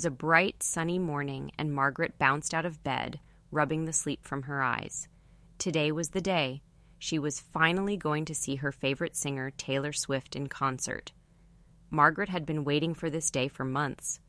[0.00, 3.20] was a bright, sunny morning, and Margaret bounced out of bed,
[3.50, 5.06] rubbing the sleep from her eyes.
[5.58, 6.62] Today was the day.
[6.98, 11.12] She was finally going to see her favorite singer, Taylor Swift, in concert.
[11.90, 14.20] Margaret had been waiting for this day for months.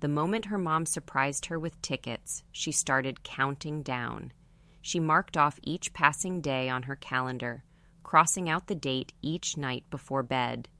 [0.00, 4.32] The moment her mom surprised her with tickets, she started counting down.
[4.80, 7.62] She marked off each passing day on her calendar,
[8.02, 10.70] crossing out the date each night before bed.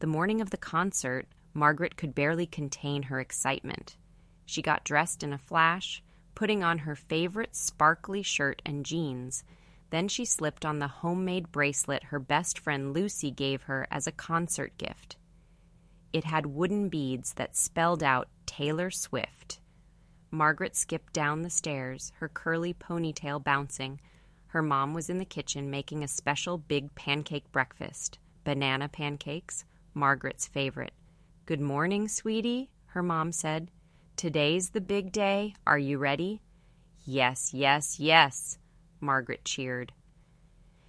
[0.00, 3.96] The morning of the concert, Margaret could barely contain her excitement.
[4.44, 6.02] She got dressed in a flash,
[6.34, 9.42] putting on her favorite sparkly shirt and jeans.
[9.88, 14.12] Then she slipped on the homemade bracelet her best friend Lucy gave her as a
[14.12, 15.16] concert gift.
[16.12, 19.60] It had wooden beads that spelled out Taylor Swift.
[20.30, 23.98] Margaret skipped down the stairs, her curly ponytail bouncing.
[24.48, 29.64] Her mom was in the kitchen making a special big pancake breakfast banana pancakes,
[29.94, 30.92] Margaret's favorite.
[31.46, 33.70] Good morning, sweetie, her mom said.
[34.16, 35.54] Today's the big day.
[35.64, 36.42] Are you ready?
[37.04, 38.58] Yes, yes, yes,
[39.00, 39.92] Margaret cheered.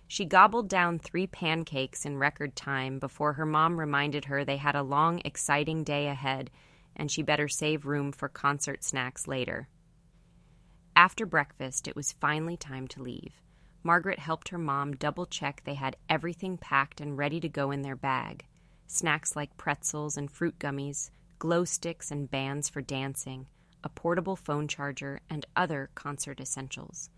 [0.07, 4.75] She gobbled down three pancakes in record time before her mom reminded her they had
[4.75, 6.49] a long, exciting day ahead
[6.95, 9.67] and she better save room for concert snacks later.
[10.95, 13.43] After breakfast, it was finally time to leave.
[13.83, 17.83] Margaret helped her mom double check they had everything packed and ready to go in
[17.83, 18.47] their bag
[18.87, 23.45] snacks like pretzels and fruit gummies, glow sticks and bands for dancing,
[23.83, 27.09] a portable phone charger, and other concert essentials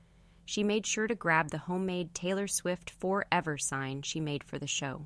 [0.49, 4.65] she made sure to grab the homemade Taylor Swift Forever sign she made for the
[4.65, 5.05] show.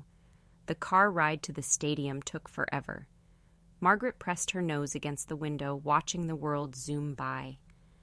[0.64, 3.08] The car ride to the stadium took forever.
[3.78, 7.58] Margaret pressed her nose against the window, watching the world zoom by.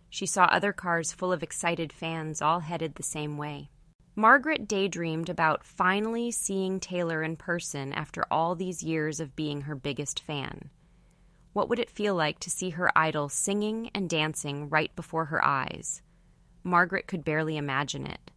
[0.08, 3.72] She saw other cars full of excited fans, all headed the same way.
[4.16, 9.76] Margaret daydreamed about finally seeing Taylor in person after all these years of being her
[9.76, 10.70] biggest fan.
[11.54, 15.44] What would it feel like to see her idol singing and dancing right before her
[15.44, 16.02] eyes?
[16.64, 18.32] Margaret could barely imagine it.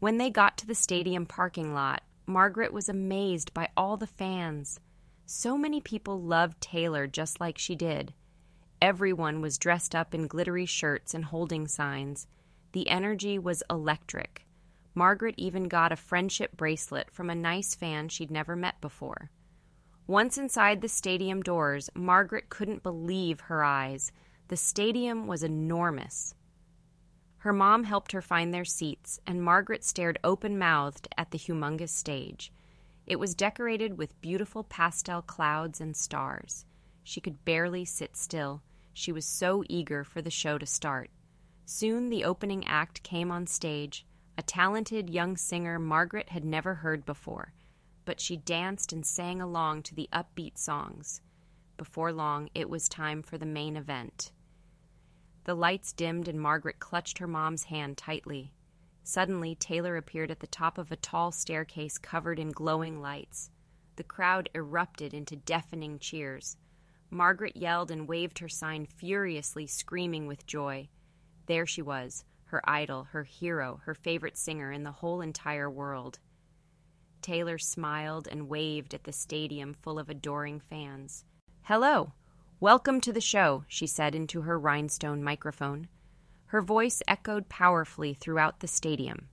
[0.00, 4.80] When they got to the stadium parking lot, Margaret was amazed by all the fans.
[5.24, 8.12] So many people loved Taylor just like she did.
[8.82, 12.26] Everyone was dressed up in glittery shirts and holding signs.
[12.72, 14.44] The energy was electric.
[14.98, 19.30] Margaret even got a friendship bracelet from a nice fan she'd never met before.
[20.08, 24.10] Once inside the stadium doors, Margaret couldn't believe her eyes.
[24.48, 26.34] The stadium was enormous.
[27.36, 31.90] Her mom helped her find their seats, and Margaret stared open mouthed at the humongous
[31.90, 32.52] stage.
[33.06, 36.66] It was decorated with beautiful pastel clouds and stars.
[37.04, 38.62] She could barely sit still.
[38.94, 41.10] She was so eager for the show to start.
[41.66, 44.04] Soon the opening act came on stage,
[44.38, 47.52] a talented young singer Margaret had never heard before,
[48.04, 51.20] but she danced and sang along to the upbeat songs.
[51.76, 54.30] Before long, it was time for the main event.
[55.42, 58.52] The lights dimmed and Margaret clutched her mom's hand tightly.
[59.02, 63.50] Suddenly, Taylor appeared at the top of a tall staircase covered in glowing lights.
[63.96, 66.56] The crowd erupted into deafening cheers.
[67.10, 70.88] Margaret yelled and waved her sign furiously, screaming with joy.
[71.46, 76.18] There she was, her idol, her hero, her favorite singer in the whole entire world.
[77.22, 81.24] Taylor smiled and waved at the stadium full of adoring fans.
[81.62, 82.12] Hello,
[82.60, 85.86] Welcome to the show, she said into her rhinestone microphone.
[86.46, 89.28] Her voice echoed powerfully throughout the stadium.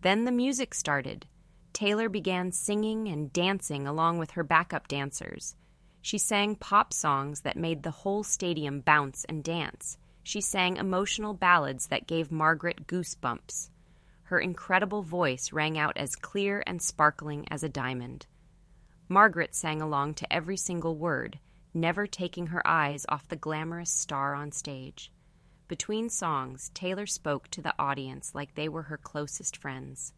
[0.00, 1.26] Then the music started.
[1.72, 5.54] Taylor began singing and dancing along with her backup dancers.
[6.02, 9.96] She sang pop songs that made the whole stadium bounce and dance.
[10.28, 13.70] She sang emotional ballads that gave Margaret goosebumps.
[14.24, 18.26] Her incredible voice rang out as clear and sparkling as a diamond.
[19.08, 21.38] Margaret sang along to every single word
[21.72, 25.10] never taking her eyes off the glamorous star on stage.
[25.66, 30.12] Between songs, Taylor spoke to the audience like they were her closest friends.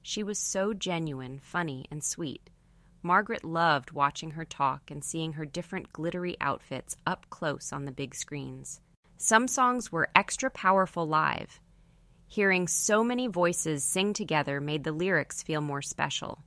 [0.00, 2.48] She was so genuine, funny, and sweet.
[3.02, 7.92] Margaret loved watching her talk and seeing her different glittery outfits up close on the
[7.92, 8.80] big screens.
[9.16, 11.60] Some songs were extra powerful live.
[12.26, 16.42] Hearing so many voices sing together made the lyrics feel more special.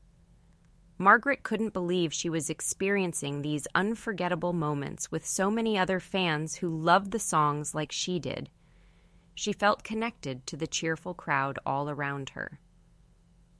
[0.98, 6.70] Margaret couldn't believe she was experiencing these unforgettable moments with so many other fans who
[6.70, 8.50] loved the songs like she did.
[9.36, 12.60] She felt connected to the cheerful crowd all around her.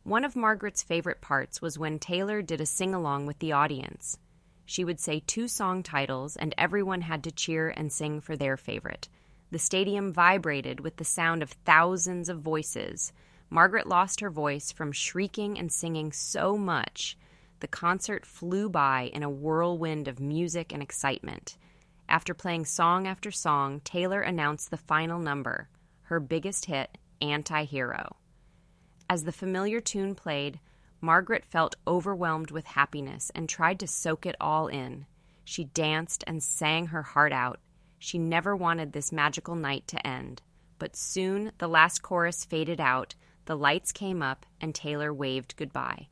[0.04, 4.18] One of Margaret's favorite parts was when Taylor did a sing along with the audience.
[4.66, 8.58] She would say two song titles, and everyone had to cheer and sing for their
[8.58, 9.08] favorite.
[9.52, 13.14] The stadium vibrated with the sound of thousands of voices.
[13.50, 17.18] Margaret lost her voice from shrieking and singing so much
[17.60, 21.58] the concert flew by in a whirlwind of music and excitement.
[22.08, 25.70] After playing song after song, Taylor announced the final number,
[26.04, 28.18] her biggest hit, Anti Hero.
[29.10, 30.60] As the familiar tune played,
[31.06, 35.06] Margaret felt overwhelmed with happiness and tried to soak it all in.
[35.44, 37.60] She danced and sang her heart out.
[38.00, 40.42] She never wanted this magical night to end.
[40.80, 43.14] But soon the last chorus faded out,
[43.46, 46.08] the lights came up, and Taylor waved goodbye.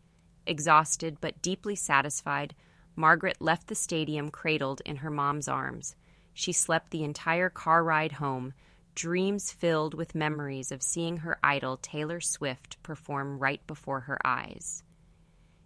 [0.45, 2.53] Exhausted but deeply satisfied,
[2.95, 5.95] Margaret left the stadium cradled in her mom's arms.
[6.35, 8.53] She slept the entire car ride home,
[8.95, 14.83] dreams filled with memories of seeing her idol Taylor Swift perform right before her eyes.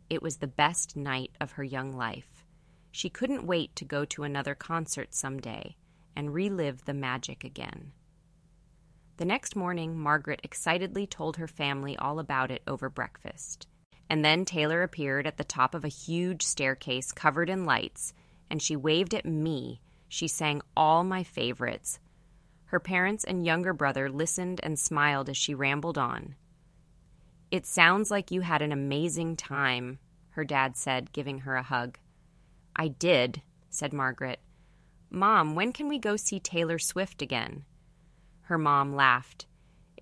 [0.10, 2.46] It was the best night of her young life.
[2.92, 5.76] She couldn't wait to go to another concert someday
[6.16, 7.92] and relive the magic again.
[9.18, 13.68] The next morning, Margaret excitedly told her family all about it over breakfast.
[14.10, 18.14] And then Taylor appeared at the top of a huge staircase covered in lights,
[18.50, 19.82] and she waved at me.
[20.08, 22.00] She sang all my favorites.
[22.68, 26.36] Her parents and younger brother listened and smiled as she rambled on.
[27.52, 30.00] It sounds like you had an amazing time,
[30.32, 31.98] her dad said, giving her a hug.
[32.76, 34.40] I did, said Margaret.
[35.10, 37.64] Mom, when can we go see Taylor Swift again?
[38.42, 39.46] Her mom laughed.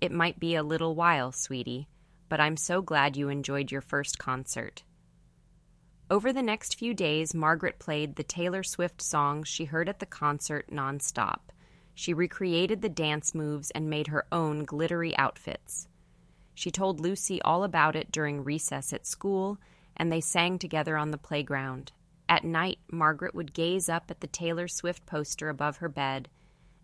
[0.00, 1.88] It might be a little while, sweetie
[2.28, 4.82] but I'm so glad you enjoyed your first concert.
[6.10, 10.06] Over the next few days, Margaret played the Taylor Swift songs she heard at the
[10.06, 11.50] concert nonstop.
[11.98, 15.88] She recreated the dance moves and made her own glittery outfits.
[16.54, 19.58] She told Lucy all about it during recess at school,
[19.96, 21.92] and they sang together on the playground.
[22.28, 26.28] At night, Margaret would gaze up at the Taylor Swift poster above her bed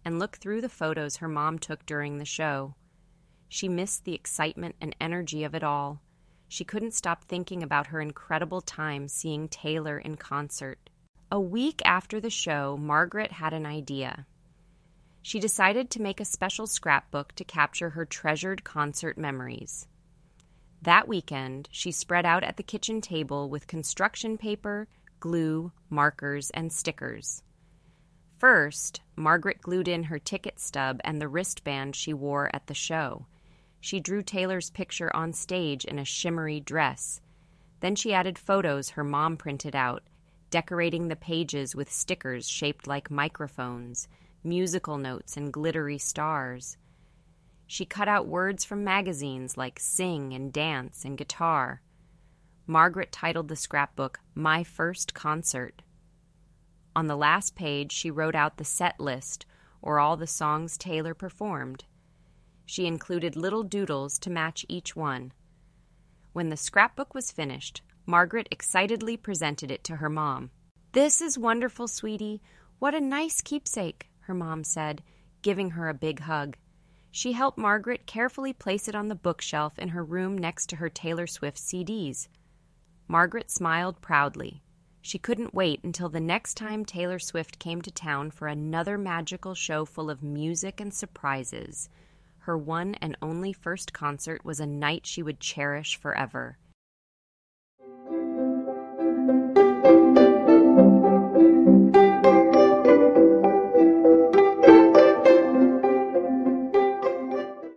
[0.02, 2.74] and look through the photos her mom took during the show.
[3.50, 6.00] She missed the excitement and energy of it all.
[6.48, 10.88] She couldn't stop thinking about her incredible time seeing Taylor in concert.
[11.30, 14.26] A week after the show, Margaret had an idea.
[15.22, 19.86] She decided to make a special scrapbook to capture her treasured concert memories.
[20.82, 24.88] That weekend, she spread out at the kitchen table with construction paper,
[25.20, 27.44] glue, markers, and stickers.
[28.38, 33.26] First, Margaret glued in her ticket stub and the wristband she wore at the show.
[33.80, 37.20] She drew Taylor's picture on stage in a shimmery dress.
[37.78, 40.02] Then she added photos her mom printed out,
[40.50, 44.08] decorating the pages with stickers shaped like microphones,
[44.44, 46.76] musical notes, and glittery stars.
[47.66, 51.80] She cut out words from magazines like sing and dance and guitar.
[52.66, 55.82] Margaret titled the scrapbook My First Concert.
[56.94, 59.46] On the last page, she wrote out the set list,
[59.80, 61.84] or all the songs Taylor performed.
[62.66, 65.32] She included little doodles to match each one.
[66.32, 70.50] When the scrapbook was finished, Margaret excitedly presented it to her mom.
[70.92, 72.42] This is wonderful, sweetie.
[72.78, 75.02] What a nice keepsake, her mom said,
[75.42, 76.56] giving her a big hug.
[77.10, 80.88] She helped Margaret carefully place it on the bookshelf in her room next to her
[80.88, 82.28] Taylor Swift CDs.
[83.06, 84.62] Margaret smiled proudly.
[85.02, 89.54] She couldn't wait until the next time Taylor Swift came to town for another magical
[89.54, 91.90] show full of music and surprises.
[92.38, 96.56] Her one and only first concert was a night she would cherish forever.